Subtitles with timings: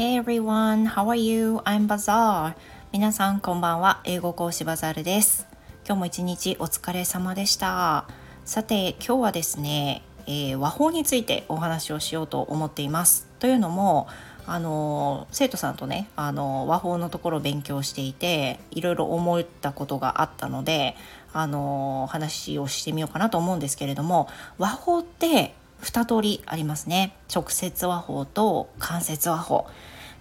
[0.00, 1.58] Hey everyone, how are you?
[1.66, 2.54] I'm Bazaar.
[2.90, 4.00] 皆さんこんばんは。
[4.04, 5.46] 英語講師バザールです。
[5.84, 8.08] 今日も一日お疲れ様でした。
[8.46, 13.28] さて、今日はですね、えー、和法についてお話をしようと思っています。
[13.40, 14.08] というのも、
[14.46, 20.96] あの生徒さんとねあの和法のところを勉強していていろいろ思ったことがあったので
[21.32, 27.16] あの話をしてみようかなと思うんですけれども和法って2通りありますね。
[27.34, 29.66] 直接和法と間接和法。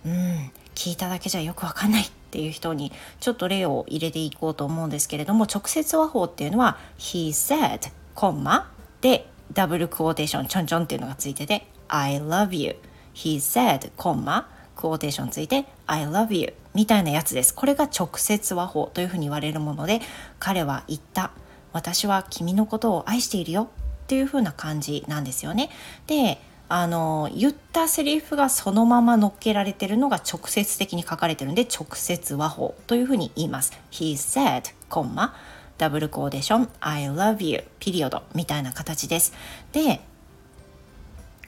[0.05, 0.51] うん。
[0.75, 8.71] 聞いただけじゃよくわかんないっていう人にちょっと例を入れていこうと思うんですけれども直接和法っていうのは He said コンマ
[9.01, 12.77] でダブルクォーテーションちょんちょんっていうのがついてて I love you
[13.13, 17.53] He said コンマクォーテーションついて I love you みたいなやつです。
[17.53, 19.99] これが直接和法というふうに言われるもので
[20.39, 21.31] 彼は言った。
[21.73, 23.69] 私は君のことを愛しているよ。
[24.09, 25.69] っていう風な感じなんですよね。
[26.07, 33.71] であの言ったセリフがそのまま乗っけられてるのが直接的に書かれてるんで直接和法というふうに言います。
[33.91, 35.35] He said, コンマ
[35.77, 39.33] ダブルコーデーション I love you ピリオドみたいな形です。
[39.73, 40.01] で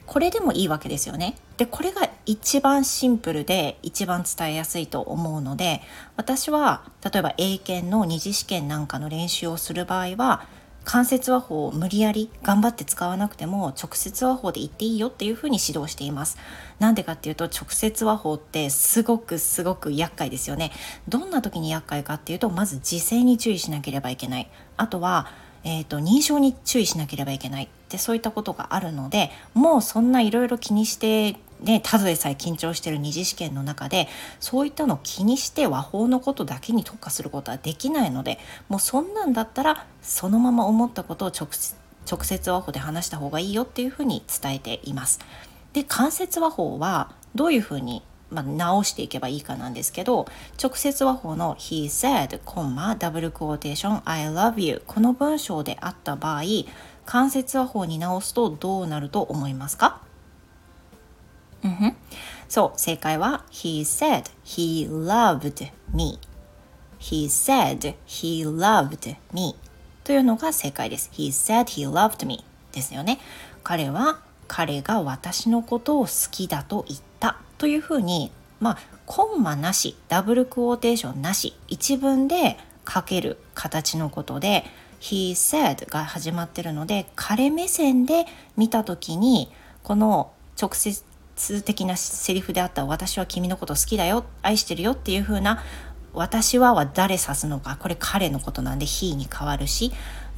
[0.06, 1.34] これでもいいわけですよね。
[1.56, 5.82] でこれが一番シンプルで一番伝えやすいと思うので
[6.16, 10.46] 私は例えば英検の二次試験なんかの練習をする場合は
[10.84, 16.38] 関節和法を無理やり頑張って使わなくても直接和法で言っていいよっていうふうに指導しています。
[16.78, 20.72] なんでかっていうと直接和法ってすごくすごく厄介ですよね。
[21.08, 24.50] どんな時に厄介かっていうとまず時勢に注意しなければいけない。
[24.76, 25.28] あとは
[25.64, 34.08] えーと、認証に注意しなければいけないってそういったことがあるのでもうそんないろいろ気にしてね、ただでさえ緊張してる二次試験の中で
[34.40, 38.38] そういったのを気にして和法のことだけに特化することはできないので
[38.68, 41.48] もうそんなんだったらそのまま思ったことを直
[42.10, 45.20] 直接和法で話した方がいいよっていうふうに伝えています。
[45.72, 50.26] で間接和法はどういうふうにまあ、直していけばいいかなんですけど
[50.58, 56.42] 直接和法の He said, コンマダブルクォーテーション I love you この文章であった場合
[57.04, 60.00] 間接和法に直すとどうなると思いますか？
[61.64, 61.96] うんふん。
[62.48, 66.18] そう、正解は He said he loved me.
[66.98, 69.56] He said he loved me.
[70.04, 71.10] というのが正解です。
[71.14, 73.18] He said he loved me ですよね。
[73.62, 78.30] 彼は彼が私のことを好きだと言ったというふうに、
[78.60, 84.64] まあ、コンマなし、ダブルクォーテーションなし、一文で書ける形のことで、
[85.00, 89.50] He said が始まってるので、彼目線で見た時に、
[89.82, 91.02] この直接
[91.42, 95.60] 通的なセリフであった私は君のこと好きだよ愛してるよっていう風な
[96.14, 99.90] 私はは誰指すのかこれ彼のことなんで he に変わるし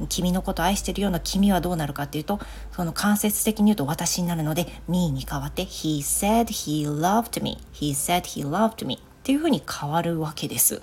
[0.09, 2.39] 君のこと愛してるような君はどうなるかっていうと
[2.71, 10.81] その間接的に言うと私になるので me に変わって he said he loved me he said he loved me っていう風に変わるわけです。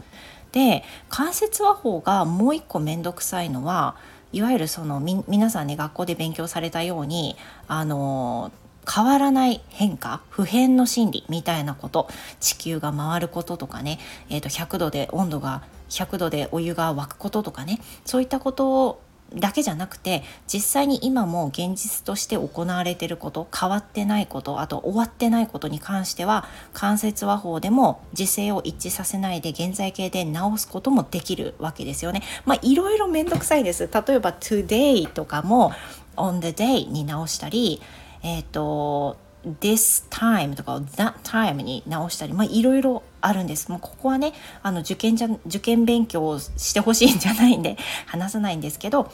[0.52, 3.96] で間接和法がもう一個めんどくさいのは
[4.32, 7.36] いわゆるその皆さんね学校で勉強されたように
[7.68, 8.52] あの
[8.90, 12.08] 変わらない変化普遍の心理みたいなこと
[12.40, 13.98] 地球が回ることとかね、
[14.28, 19.00] えー、と100度で温度が100度でお湯が沸くこととかねそういったこと
[19.34, 32.22] だけじゃなくて実際に今も現実として行われていること変わってないことあと終わってないことに関しては関節和法でも時勢を一致させないで現在形で直すこともできるわけですよね。
[32.44, 33.88] まあいろいろめんどくさいです。
[33.88, 35.72] 例えば today とかも
[36.16, 37.80] on the day に直したり
[38.22, 43.70] えっ、ー、と this time とか that time に直したり、まあ、いろいろあるんです。
[43.70, 49.10] もうここはね、あの受験じゃ、受験勉強をしてほしいんじゃないんで話さないんですけど、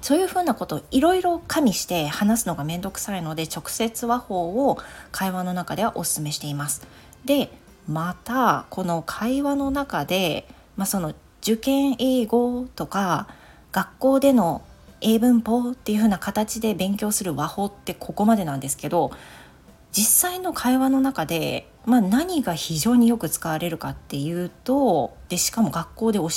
[0.00, 4.78] そういうふうなことをいろいろ加味して話すのがめんどくさいので、直接和法を
[5.12, 6.86] 会話の中ではお勧めしています。
[7.24, 7.50] で、
[7.88, 13.28] また、この会話の中で、まあ、その受験英語とか、
[13.72, 14.62] 学校での
[15.08, 19.12] 英文法っていう風な形で勉強する和法ってここまでなんですけど
[19.92, 26.28] 実際の会話の中で、まあ、何が非常によく使われるかっていうとでしかも学校で教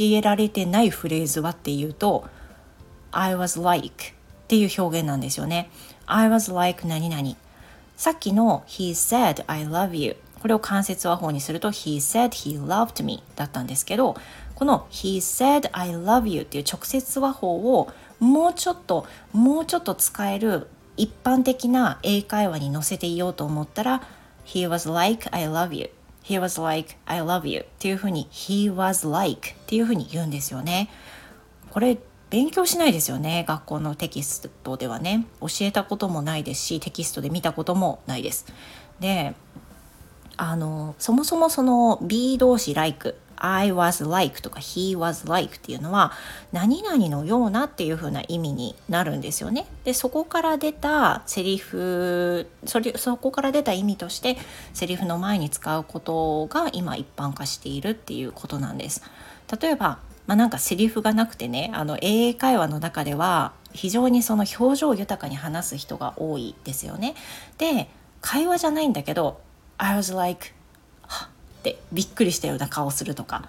[0.00, 2.28] えられてないフレーズはっていうと
[3.10, 4.12] 「I was like」っ
[4.46, 5.70] ていう表現なんですよね。
[6.06, 7.36] I was like 何々
[7.96, 14.16] さっきの He said I love you これを間接和法にすると He said he loved me だったんですけど
[14.54, 17.88] この He said I love you っていう直接和法を
[18.20, 20.66] もうちょっともうちょっと使える
[20.96, 24.02] 一般的な英会話に載せていようと思ったら
[24.44, 25.90] He was like I love you.
[26.24, 27.60] He was like I love you.
[27.60, 30.90] っていうふうに He was like っていうふうに言うんですよね。
[31.70, 31.98] これ
[32.30, 35.26] 勉強しないですよね学校のテキストではね。
[35.40, 38.46] 教えたこともないですしテキストで見たこともないです。
[39.00, 39.34] で
[40.36, 46.12] あのそもそもその B 動詞 like I was like とか he was like っていうのは
[46.52, 49.66] 何々のようなっていう風な意味になるんですよね。
[49.84, 54.36] でそこから出たセリフそれそこから出た意味として
[54.74, 59.02] セリフの前に使うことが今一般化しているっていうことなんです。
[59.60, 67.14] 例えばまあ、なんかセリフがなくてねあの英会話の中では非常にその表情豊かに話す人が多いですよね。
[67.56, 67.88] で
[68.20, 69.40] 会話じゃないんだけど
[69.78, 70.52] 「I was like
[71.58, 73.48] ってびっくりしたような顔するとか。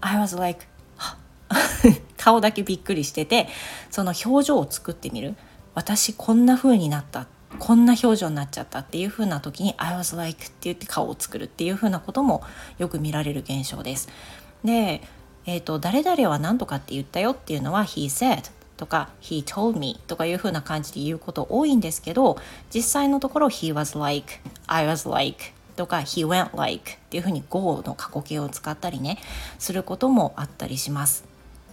[0.00, 0.66] I was like
[2.16, 3.48] 顔だけびっくりしてて
[3.90, 5.34] その表情を作ってみる。
[5.74, 7.26] 私こんな風になった
[7.58, 12.42] こんな表情になっちゃったっていう風な時に I was like って言って顔を作るっていう風なことも
[12.78, 14.08] よく見られる現象です。
[14.64, 15.02] で、
[15.44, 22.38] えーと、誰々は何とかって言ったよっていうのは He said とか He told me とかいう風な感じで言うこと多いんですけど
[22.74, 29.18] 実際のところ He was like I was like とか he went like っていうふうに go の過去形を使ったりね
[29.58, 31.24] することもあったりします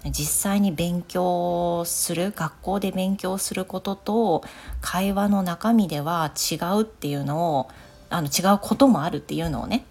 [0.05, 4.43] 実際に勉強する学校で勉強することと
[4.81, 7.69] 会話の中身では違うっていうのを
[8.09, 9.85] あの違うこともあるっていうのをね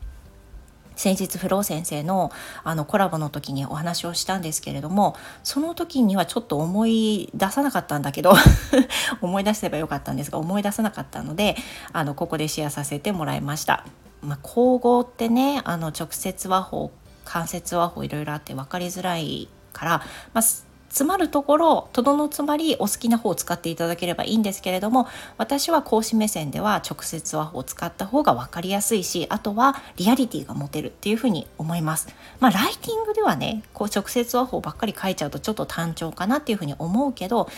[0.94, 2.30] 先日フロー先生の
[2.64, 8.34] あのコラボの時にお話をしたんですけれどもその時にはちょっと思い出さなかったんだけど
[9.20, 11.56] 思い出せばよかったんですが思い出さなかったので
[11.92, 13.84] あのここでシェアさせてもらいました。
[14.22, 16.90] まあ、口語ってねあの直接和法
[17.24, 19.90] 間接和法いろいろあって分かりづらいから、
[20.32, 25.08] まあ、詰まるところとどのつまりお好きな方を使っていただければいいんですけれども
[25.38, 32.08] 私は講師目線では直接和法を使った方が分かりやすいしあとはリアリティが持てるっていうふうに思います。
[32.40, 37.48] まあライティングではねこう直接和法ばっかり書いちゃうとちょっと単調かなっていうふうに思うけど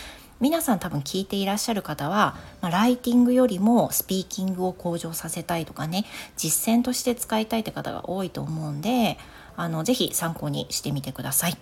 [0.41, 6.05] 皆さん多分聞いていらっしゃる方は、まあ、ライティングよりもスピーキングを向上させたいとかね
[6.35, 9.17] 実践として使いたいって方が多いと思うんで
[9.55, 11.57] あのぜひ参考にしてみてください。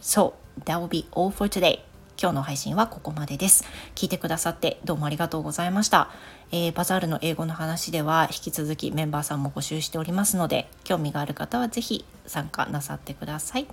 [0.00, 0.32] So,
[0.64, 1.80] that will be all for today.
[2.20, 3.64] 今日の配信はここまでです。
[3.94, 6.10] 聞いてくださってどうもありがとうございました。
[6.52, 13.66] えー、バザールの英語の話では引き続きメンバーさんも募集しておりますので、興味がある方はぜひ参加なさってください。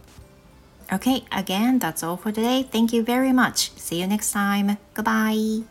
[0.92, 2.64] Okay, again, that's all for today.
[2.64, 3.72] Thank you very much.
[3.72, 4.78] See you next time.
[4.94, 5.64] Goodbye.